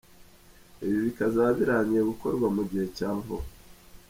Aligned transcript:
Ibi 0.85 0.97
bikazaba 1.05 1.49
birangiye 1.59 2.01
gukorwa 2.11 2.45
mugihe 2.55 2.85
cyavuba. 2.97 3.45